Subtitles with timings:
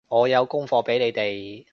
[0.07, 1.65] 我有功課畀你哋